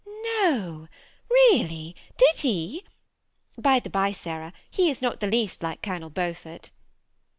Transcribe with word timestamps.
"No, 0.23 0.87
really, 1.29 1.95
did 2.17 2.37
he? 2.37 2.83
By 3.55 3.79
the 3.79 3.87
by, 3.91 4.11
Sarah, 4.11 4.51
he 4.71 4.89
is 4.89 4.99
not 4.99 5.19
the 5.19 5.27
least 5.27 5.61
like 5.61 5.83
Colonel 5.83 6.09
Beaufort." 6.09 6.71